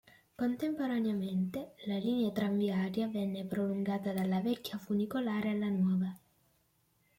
[0.35, 6.17] Contemporaneamente, la linea tranviaria venne prolungata dalla vecchia funicolare alla nuova.